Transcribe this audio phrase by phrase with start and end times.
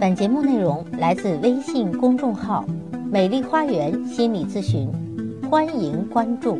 [0.00, 2.64] 本节目内容来自微信公众号
[3.10, 4.90] “美丽花园心理咨询”，
[5.48, 6.58] 欢迎关注。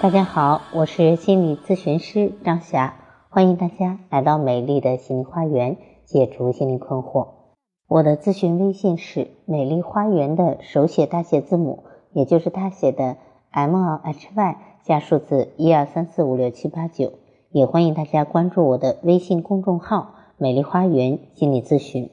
[0.00, 2.94] 大家好，我是心理咨询师张霞，
[3.28, 7.28] 欢迎大家来到美丽的心理花园，解除心理困惑。
[7.88, 13.16] 我的咨询微信是“美丽花园”的手写大写字母，也就是大写的
[13.50, 17.12] M L H Y 加数字一二三四五六七八九。
[17.50, 20.14] 也欢迎大家关注我的微信公众号。
[20.42, 22.10] 美丽花园心理咨询，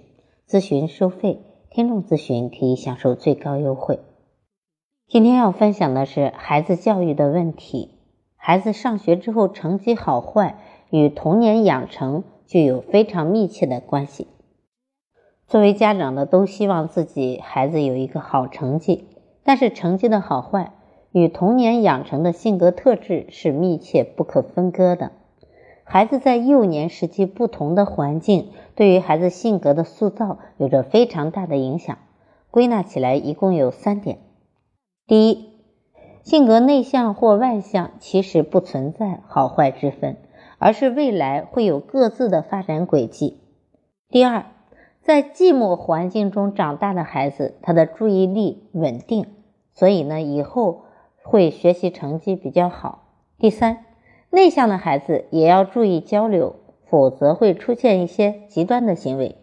[0.48, 1.40] 咨询收费，
[1.72, 4.02] 听众咨询可以享受最高优惠。
[5.08, 7.90] 今天要分享的是孩子教育的问题。
[8.36, 10.60] 孩子上学之后成绩好坏
[10.92, 14.28] 与童年养成具有非常密切的关系。
[15.48, 19.06] 作为家长的都希望自己孩子有一个好成绩，
[19.44, 20.74] 但是成绩的好坏
[21.12, 25.14] 与童年养成的性格特质是密切不可分割的。
[25.92, 31.98] 孩子在幼年时期，不同的环境对于孩子性格的塑造有着非常大的影响。
[32.52, 34.20] 归纳起来，一共有三点：
[35.08, 35.50] 第一，
[36.22, 40.18] 性格内向或外向其实不存在好坏之分，
[40.60, 43.40] 而是未来会有各自的发展轨迹；
[44.10, 44.46] 第二，
[45.02, 49.26] 在寂寞环境中长大的孩子，他的注意力稳定，
[49.74, 50.84] 所以呢，以后
[51.24, 53.06] 会学习成绩比较好；
[53.40, 53.86] 第三。
[54.32, 59.36] 内向的孩子也要注意交流，否则会出现一些极端的行为。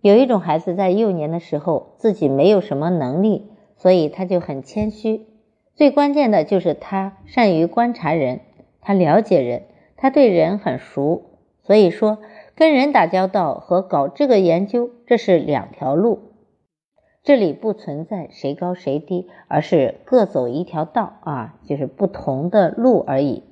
[0.00, 5.26] 有一种孩子在幼年的时候自己没有什么能力，所以他就很谦虚。
[5.74, 8.40] 最关键的就是他善于观察人，
[8.80, 9.62] 他了解人，
[9.96, 11.22] 他对人很熟。
[11.62, 12.18] 所以说，
[12.54, 16.20] 跟人打交道和搞这个研究，这是两条路。
[17.22, 23.42] 这里不存在谁高谁低，而是各走一条道啊，就是不同的路而已。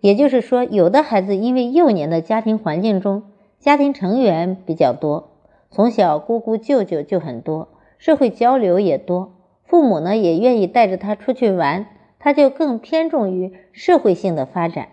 [0.00, 3.24] 也就是说，有的孩子因为幼年的家庭环境中，
[3.58, 5.30] 家庭成员比较多，
[5.70, 7.68] 从小姑姑舅舅就很多，
[7.98, 11.86] 社会交流也多，父母呢也愿意带着他出去玩，
[12.18, 14.88] 他就更偏重于社会性的发展。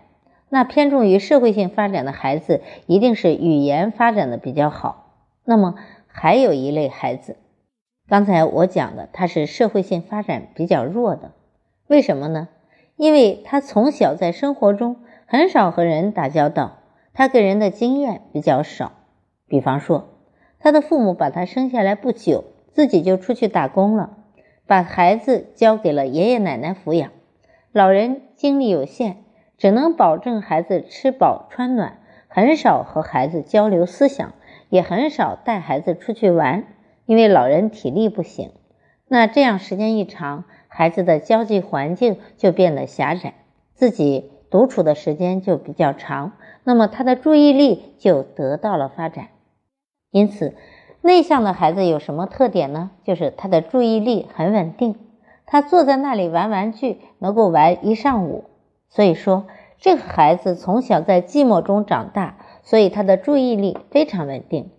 [0.48, 5.14] 那偏重于社会性发展的孩子，一定是语言发展的比较好。
[5.44, 5.74] 那么
[6.06, 7.36] 还有一类孩子，
[8.08, 11.32] 刚才我讲的，他是社会性发展比较弱的，
[11.88, 12.48] 为什么呢？
[12.96, 14.96] 因为他从小在生活中
[15.26, 16.78] 很少和人打交道，
[17.12, 18.92] 他给人的经验比较少。
[19.46, 20.08] 比方说，
[20.58, 24.16] 他的父母把他生下来不久，自己就出去打工了，
[24.66, 27.10] 把孩子交给了爷爷奶奶抚养。
[27.72, 29.18] 老人精力有限，
[29.58, 31.98] 只能保证孩子吃饱穿暖，
[32.28, 34.32] 很少和孩子交流思想，
[34.70, 36.64] 也很少带孩子出去玩，
[37.04, 38.52] 因为老人体力不行。
[39.08, 40.44] 那这样时间一长，
[40.76, 43.32] 孩子的交际环境就变得狭窄，
[43.72, 46.32] 自己独处的时间就比较长，
[46.64, 49.28] 那么他的注意力就得到了发展。
[50.10, 50.54] 因此，
[51.00, 52.90] 内向的孩子有什么特点呢？
[53.04, 54.96] 就是他的注意力很稳定，
[55.46, 58.44] 他坐在那里玩玩具能够玩一上午。
[58.90, 59.46] 所以说，
[59.78, 64.70] 这个孩子从小在寂寞中长大，所以他的注意力非常稳定。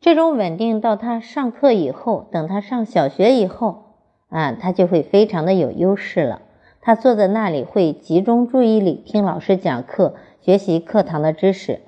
[0.00, 3.84] 这种稳定到他上课以后，等他上小学以后。
[4.28, 6.42] 啊，他就会非常的有优势了。
[6.80, 11.80] 他坐在那里会集中注意力听老师讲课，学习课堂的知识。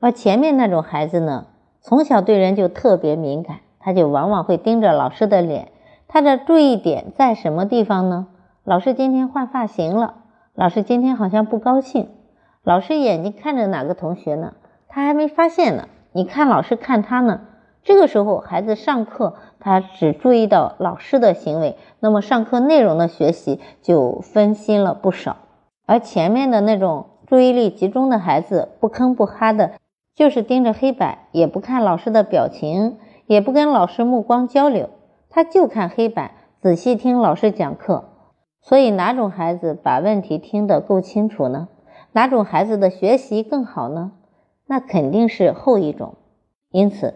[0.00, 1.46] 而前面那种孩子呢，
[1.80, 5.68] 从小对人就特别敏感，他就往往会盯着老师的脸。
[6.08, 8.28] 他的注意点在什么地方呢？
[8.62, 10.14] 老师今天换发型了，
[10.54, 12.08] 老师今天好像不高兴。
[12.62, 14.54] 老师眼睛看着哪个同学呢？
[14.88, 15.88] 他还没发现呢。
[16.12, 17.40] 你看老师看他呢。
[17.86, 25.36] 这个时候，孩子上课，他只注意到老师的行为，那么上课内容的学习就分心了不少。
[25.86, 29.74] 而前面的那种注意力集中的孩子，不吭不哈的，
[30.16, 34.90] 就是盯着黑板，也不看老师的表情，也不跟老师目光交流，
[35.30, 38.06] 他就看黑板，仔细听老师讲课。
[38.62, 41.68] 所以，哪种孩子把问题听得够清楚呢？
[42.10, 44.10] 哪种孩子的学习更好呢？
[44.66, 46.16] 那肯定是后一种。
[46.72, 47.14] 因此。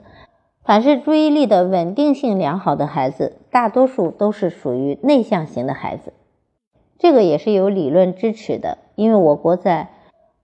[0.63, 6.13] 凡是注意力的稳定性良好的孩子，大多数都是属于内向型的孩子。
[6.99, 9.89] 这个也是有理论支持的，因为我国在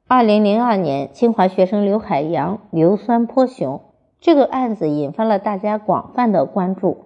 [0.08, 3.82] 二零零二年清华学生刘海洋硫酸泼熊
[4.18, 6.96] 这个案子引发了大家广泛的关注。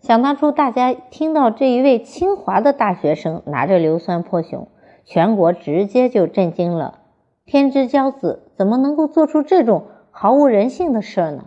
[0.00, 4.68] 想当初，大家听到这一位清华的大学生拿着硫酸泼熊，
[5.04, 7.00] 全国直接就震惊了。
[7.46, 11.46] 天之骄子怎么能够做出这种毫无人性的事儿呢？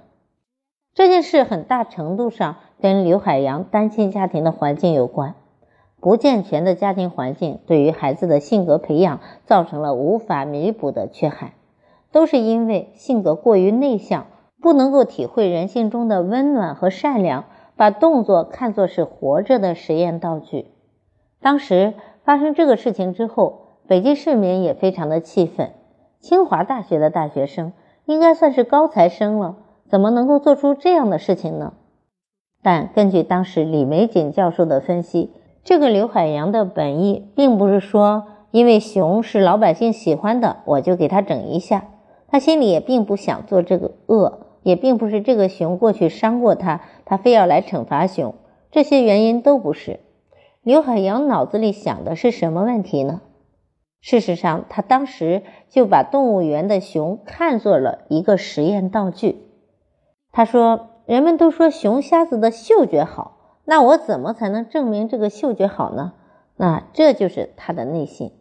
[0.94, 5.36] 这件事很大程度上跟刘海洋单亲家庭的环境有关，
[6.02, 11.52] 不健全的家庭环境对于孩子的性格培养造成了无法弥补的缺憾，
[12.12, 14.28] 都是因为性格过于内向，
[14.62, 17.46] 不能够体会人性中的温暖和善良，
[17.78, 20.66] 把动作看作是活着的实验道具。
[21.40, 21.94] 当时
[22.26, 25.72] 发生这个事情之后，北京市民也非常的气愤。
[26.20, 27.72] 清华大学的大学生
[28.06, 29.56] 应该算是高材生了，
[29.92, 31.74] 怎么能够做出这样的事情呢？
[32.64, 35.32] 但根据当时李玫瑾教授的分析，
[35.66, 41.90] 这个刘海洋的本意并不是说因为熊是老百姓喜欢的，我就给他整一下。
[42.30, 48.34] 他心里也并不想做这个恶，也并不是这个熊过去伤过他，他非要来惩罚熊。
[48.72, 50.00] 这些原因都不是。
[50.64, 53.20] 刘海洋脑子里想的是什么问题呢？
[54.00, 59.51] 事实上，他当时就把动物园的熊看作了一个实验道具。
[60.32, 66.14] 他说：“人们都说熊瞎子的嗅觉好，那我怎么才能证明这个嗅觉好呢？
[66.56, 68.32] 那这就是他的内心。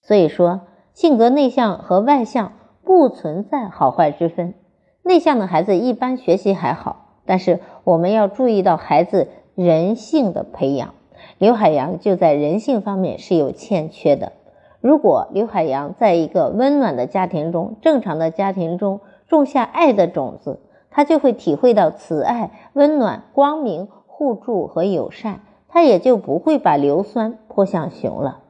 [0.00, 0.60] 所以说，
[0.92, 2.52] 性格内向和外向
[2.84, 4.54] 不存在好坏之分。
[5.02, 10.94] 内向的孩子一般学习还好，但是我们要注意到孩子人性的培养。
[11.38, 14.32] 刘海洋就在人性方面是有欠缺的。”
[14.80, 28.40] 如果刘海洋在一个温暖的家庭中、正常的家庭中种下爱的种子，他就会体会到慈爱、温暖、光明、互助和友善，他也就不会把硫酸泼向熊了。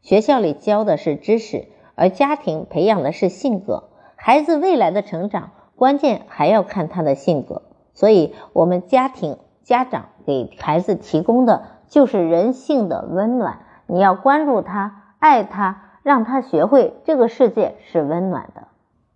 [0.00, 3.84] 学校里教的是知识，而家庭培养的是性格。
[4.16, 7.62] 孩子未来的成长，关键还要看他的性格。
[7.94, 15.14] 所以，我们家庭家长给孩子提供的就是人性的温暖，你要关注他。
[15.18, 18.68] 爱他，让他学会这个世界是温暖的。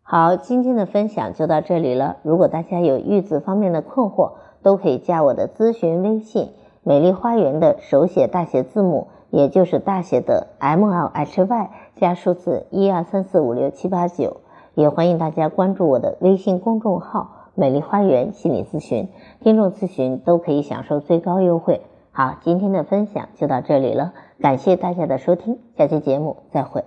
[0.09, 2.19] 好，今天的分享就到这里了。
[2.23, 6.51] 如果大家有育子方面的困惑，都可以加我的咨询微信
[6.85, 14.37] “美丽花园”的手写大写字母，也就是大写的 M L H Y 加数字一二三四五六七八九。
[14.75, 19.09] 也欢迎大家关注我的微信公众号“美丽花园心理咨询”，
[19.43, 21.81] 听众咨询都可以享受最高优惠。
[22.13, 24.13] 好，今天的分享就到这里了。
[24.41, 26.85] 感谢大家的收听，下期节目再会。